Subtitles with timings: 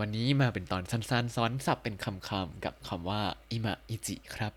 [0.00, 4.52] วันนี้มาเป็นตอนสั้นๆ ซ้อนสับเป็นคำๆกับคำว่าอิมะอิจิครับ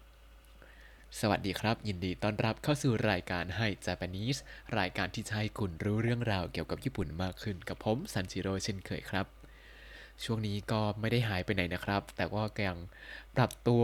[1.19, 4.39] สวัสดีครับ ยินดีต้อนรับเข้าสู่รายการให้ Japanese
[4.79, 9.25] รายการที่จะให้คุณรู้เรื่องราวเกี่ยวกับญี่ปุ่นมากขึ้นกับผมซันจิโร่เช่นเคยครับ
[10.23, 12.77] ช่วงนี้ก็ไม่ได้หายไปไหนนะครับ แต่ว่าก็ยัง
[13.36, 13.83] ปรับตัว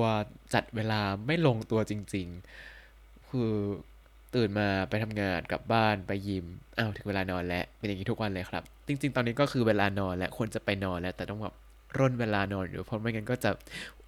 [0.54, 2.28] จัดเวลาไม่ลงตัวจริง
[2.80, 3.54] ๆ คือ
[4.36, 6.46] ตื่นมาไปทำงานกลับบ้านไปยิม
[6.78, 11.56] อ้าวถึงเวลานอนแล้วเป็นอย่างนี้ทุกวันเลยครับ จริง ๆ ตอนนี้ก็คือเวลานอนแล้วควรจะไปนอนแล้ว แต่ต้องแบบ
[11.98, 13.52] ร่นเวลานอนอยู่เพราะไม่งั้นก็จะ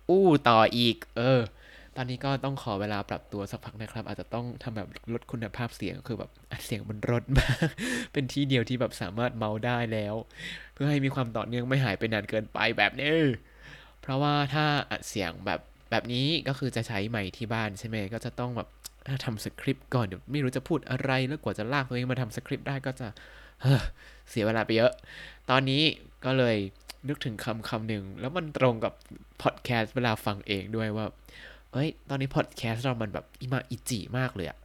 [0.09, 1.41] อู้ต่ออีก เออ
[1.95, 7.69] ตอนนี้ก็ต้องขอเวลาปรับตัวสักพักนะครับ อาจจะต้องทำแบบลดคุณภาพเสียงคือแบบอัดเสียงมันรดมาก
[8.13, 10.15] เป็นที่เดียวที่แบบสามารถเมาได้แล้ว
[10.73, 13.07] เพื่อให้มีความต่อเนื่องไม่หายไปนานเกินไปแบบนี้
[14.01, 15.59] เพราะว่าถ้าอัดเสียงแบบ
[15.93, 18.67] แบบนี้ก็คือจะใช้ไมค์ที่บ้านใช่ไหมก็จะต้องแบบ
[19.25, 23.07] ทำสคริปต์ก่อนเดี๋ยวไม่รู้จะพูดอะไรแล้วกว่าจะลากตัวเองมาทำสคริปต์ได้ก็จะ
[23.61, 23.81] เฮ้อ
[24.29, 24.91] เสียเวลาไปเยอะ
[25.49, 25.83] ตอนนี้
[26.25, 26.55] ก็เลย
[27.07, 28.93] นึกถึงคำคำหนึ่งแล้วมันตรงกับ
[29.41, 31.05] พอดแคสต์เวลาฟังเองด้วยว่า
[31.73, 34.57] เอ้ย ตอนนี้พอดแคสต์เรามันแบบいまいち มากเลยอะ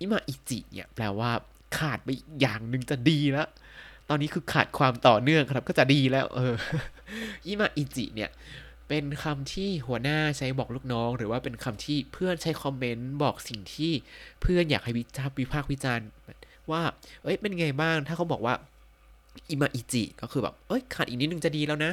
[0.00, 1.30] いまいち เนี่ยแปลว่า
[1.78, 2.08] ขาดไป
[2.40, 3.48] อย่างหนึ่งจะดีแล้ว
[4.08, 6.54] ตอนนี้คือขาดความต่อเนื่องครับก็จะดีแล้ว เออ
[7.46, 8.30] いまいち เนี่ย
[8.94, 13.92] เป็นคำที่หัวหน้าใช้บอกลูกน้อง หรือว่าเป็นคำที่เพื่อนใช้คอมเมนต์บอกสิ่งที่
[14.42, 16.06] เพื่อนอยากให้วิจารวิพากษ์วิจารณ์
[16.70, 16.82] ว่า
[17.22, 18.54] เอ้ย เป็นไงบ้าง ถ้าเขาบอกว่า
[19.50, 21.92] อิมาอิจิก็คือแบบ เอ้ย ขาดอีกนิดนึงจะดีแล้วนะ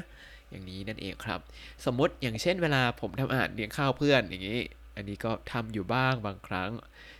[0.49, 1.39] อย่างนี้นั่นเองครับ
[1.85, 4.59] สมมติอย่างเช่นเวลาผมทำอาหารเลี้ยงข้าวเพื่อนอย่างนี้
[4.95, 6.69] อันนี้ก็ทำอยู่บ้างบางครั้ง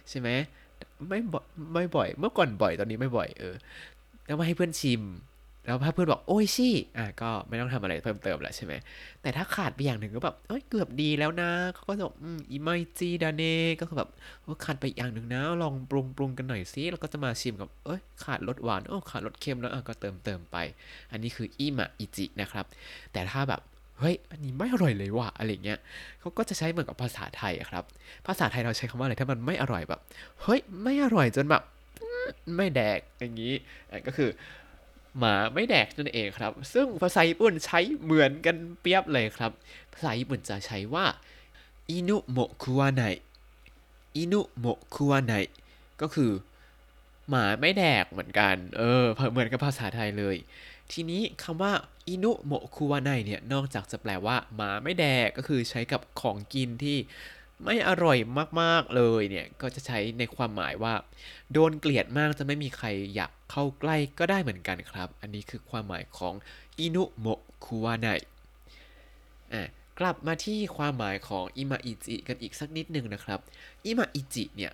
[0.10, 0.30] ใช่ไหม
[1.08, 3.56] ไม่บ่อยไม่บ่อย เมื่อก่อนบ่อยตอนนี้ไม่บ่อยเออ
[4.26, 5.02] แล้วมาให้เพื่อนชิม
[5.70, 8.74] แล้วถ้าเพื่อนบอกโอ้ยชี่อะก็ไม่ต้องทำอะไรเพิ่มเติมแล้วใช่ไหม
[9.22, 14.10] แต่ถ้าขาดไปอย่างหนึ่งก็แบบเอ้ยเกือบดีแล้วนะเขาก็จะบอกอืมอีไมจีดาเน่ก็คือแบบ
[14.46, 20.58] ว่าขาดไปอย่างหนึ่งนะ ลองปรุงปรุงกันหน่อยสิแล้วก็จะมาชิมกับเอ้ยขาดรสหวานโอ้ขาดรสเค็มแล้วก็เติมเติมไป
[21.12, 22.66] อันนี้คืออิมะอิจินะครับ
[23.14, 23.62] แต่ถ้าแบบ
[24.00, 25.80] เฮ้ย อันนี้ไม่อร่อยเลยว่ะ อะไรเงี้ย
[26.20, 27.84] เขาก็จะใช้เหมือนกับภาษาไทยครับ
[28.28, 30.00] ภาษาไทยเราใช้คำว่าอะไร ถ้ามันไม่อร่อยแบบ
[30.42, 31.64] เฮ้ย ไม่อร่อยจนแบบ
[32.58, 33.54] ไม่แดก อย่างนี้
[33.92, 34.30] อะก็คือ
[35.18, 39.52] หมาไม่แดกนั่นเองครับ ซึ่งภาษาญี่ปุ่นใช้เหมือนกันเปียบเลยครับ
[39.94, 41.06] ภาษาญี่ปุ่นจะใช้ว่า
[41.90, 43.04] อินุโมคุวาไน
[44.16, 45.34] อินุโมคุวาไน
[46.02, 46.32] ก็คือ
[47.30, 50.36] หมาไม่แดกเหมือนกัน เออ เหมือนกับภาษาไทยเลย
[50.92, 51.74] ทีนี้คำว่า
[52.08, 56.98] อินุโมคุวาไนเนี่ย นอกจากจะแปลว่าหมาไม่แดกก็คือใช้กับของกินที่
[57.64, 58.18] ไม่อร่อย
[58.62, 60.94] มากๆเลยเนี่ย ก็จะใช้ในความหมายว่า
[61.54, 66.34] โดนเกลียดมากจะไม่มีใครอยากเข้าใกล้ก็ได้เหมือนกันครับ อันนี้คือความหมายของ
[66.80, 67.26] 犬も
[67.66, 68.08] 食わない
[69.54, 69.64] อะ
[70.00, 73.40] กลับมาที่ความหมายของいまいち กันอีกสักนิดหนึ่งนะครับ
[73.86, 74.72] いまいち เนี่ย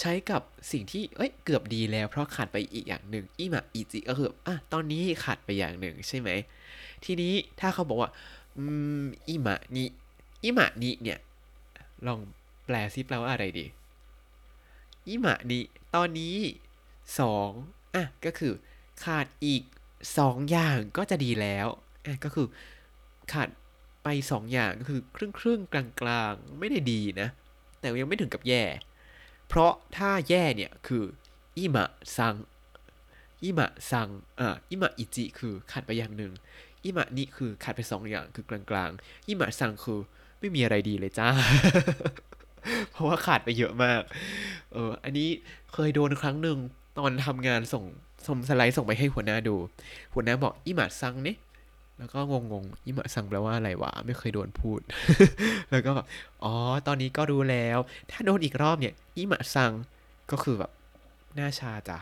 [0.00, 0.42] ใช้กับ
[0.72, 6.30] สิ่งที่เอ้ยเกือบดีแล้วเพราะขาดไปอีกอย่างหนึ่งいまいち ก็คืออะตอนนี้ขาดไปอย่างหนึ่งใช่ไหม
[7.04, 8.10] ทีนี้ถ้าเขาบอกว่า
[8.56, 8.64] อื
[9.02, 9.84] มいまに い
[10.44, 11.18] まに เนี่ย
[12.08, 12.20] ลอง
[12.66, 13.66] แปลซิแปลว่าอะไรดี
[15.08, 15.60] いまに
[15.94, 16.36] ตอนนี้
[17.20, 17.50] สอง
[17.94, 18.52] อะก็คือ
[19.04, 19.62] ขาดอีก
[20.18, 21.66] สองอย่างก็จะดีแล้ว
[22.06, 22.46] อะก็คือ
[23.32, 23.48] ขาด
[24.02, 27.28] ไปสองอย่างก็คือครึ่งครึ่งๆกลางกลางๆไม่ได้ดีนะ
[27.80, 28.62] แต่ยังไม่ถึงกับแย่
[29.48, 31.04] เพราะถ้าแย่เนี่ยคือ
[31.58, 32.34] อิมะซัง
[33.42, 34.08] อิมะซัง
[34.40, 36.32] อ่าอิมะอิจิคือขาดไปอย่างหนึ่ง
[36.84, 40.00] อิมะนิคือขาดไปสองอย่างคือกลางๆอิมะซังคือ
[40.40, 41.28] ไม่มีอะไรดีเลยจ้า
[42.90, 44.02] เพราะว่าขาดไปเยอะมาก
[44.72, 45.28] เออ อันนี้
[45.72, 46.58] เคยโดนครั้งหนึ่ง
[46.98, 47.84] ตอนทำงานส่ง
[48.26, 49.56] ส่งสไลด์ส่งไปให้หัวหน้าดู
[50.14, 51.38] หัวหน้าบอกอิหมะซังเนี่ย
[51.98, 52.18] แล้วก็
[52.52, 54.80] งงๆอิมะซังแปลว่าอะไรวะ ไม่เคยโดนพูด
[55.70, 56.06] แล้วก็แบบ
[56.44, 56.54] อ๋อ
[56.86, 57.78] ตอนนี้ก็รู้แล้ว
[58.10, 59.72] ถ้าโดนอีกรอบเนี่ยอิมะซัง
[60.30, 60.70] ก็คือแบบ
[61.34, 61.98] หน้าชาจ้ะ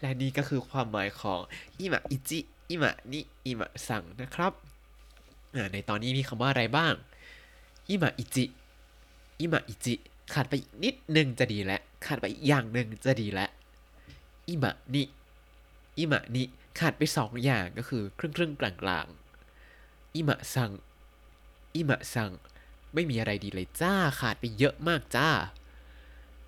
[0.00, 1.40] และนี่ก็คือความหมายของ
[1.78, 2.40] อิมะอิจิ
[2.70, 4.52] อิมะนิอิมะซังนะครับ
[5.72, 6.94] ในตอนนี้มีคำว่าอะไรบ้าง
[7.88, 8.44] อิมะอิจิ
[9.40, 9.94] อิมะอิจิ
[10.32, 13.50] ขาดไปนิดหนึ่งจะดีแล้วขาดไปอย่างหนึ่งจะดีแล้ว
[14.48, 15.02] อิมะนิ
[15.98, 16.44] อิมะนิ
[16.78, 19.06] ขาดไปสองอย่างก็คือครึ่งครึ่งกลางกลาง
[20.14, 20.70] อิมะซัง
[21.74, 22.30] อิมะซัง
[22.94, 25.30] ไม่มีอะไรดีเลยจ้าขาดไปเยอะมากจ้า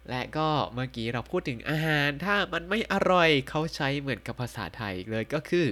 [0.09, 5.67] และก็เมื่อกี้เราพูดถึงอาหารถ้ามันไม่อร่อยเขาใช้เหมือนกับภาษาไทยเลยก็คือ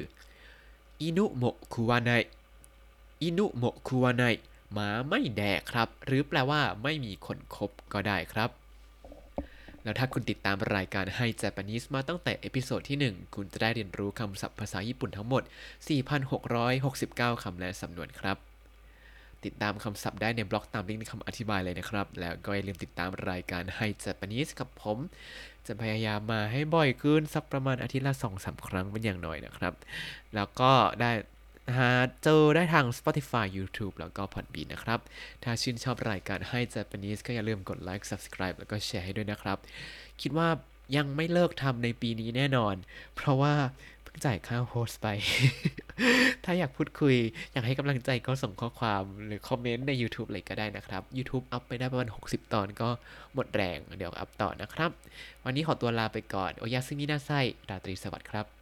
[1.01, 2.11] 犬も食わな
[3.23, 4.25] い 犬も食わない
[4.73, 8.51] หมาไม่แดกครับ หรือแปลว่าไม่มีคนคบก็ได้ครับ
[9.83, 15.43] แล้วถ้าคุณติดตามรายการให้ Japanese มาตั้งแต่ episode ที่ 1 คุณจะได้เรียนรู้คำศัพท์ภาษาญี่ปุ่นทั้งหมด
[16.63, 18.37] 4,669 คำและสำนวนครับ
[19.45, 24.99] ติดตามคำศัพท์ได้ในบล็อกตามลิงก์ในคำอธิบายเลยนะครับ แล้วก็อย่าลืมติดตามรายการให้ Japanese กับผม
[25.67, 29.75] จะพยายามมาให้บ่อยขึ้นสักประมาณอาทิตย์ละ 2-3 ครั้งเป็นอย่างน้อยนะครับ
[30.35, 31.11] แล้วก็ได้
[31.77, 31.91] หา
[32.23, 35.01] เจอได้ทาง Spotify YouTube แล้วก็ Podbean นะครับ
[35.45, 39.59] ถ้าชื่นชอบรายการให้ Japanese ก็อย่าลืมกดไลค์ Subscribe แล้วก็แชร์ให้ด้วยนะครับ
[40.21, 40.49] คิดว่า
[40.97, 42.75] ยังไม่เลิกทำในปีนี้แน่นอน
[43.17, 43.55] เพราะว่า
[44.03, 45.07] เพิ่งจ่ายค่าโฮสไป
[46.45, 47.17] ถ้าอยากพูดคุย
[47.53, 52.89] อยากให้กำลังใจก็ส่งข้อความหรือคอมเมนต์ใน YouTube อะไรก็ได้นะครับ YouTube อัพไปได้ประมาณ 60 ตอนก็
[53.35, 54.91] หมดแรง เดี๋ยวอัพต่อนะครับ
[55.45, 57.31] วันนี้ขอตัวลาไปก่อน โอยาซึมินาไซ
[57.69, 58.60] ราตรีสวัสดิ์ครับ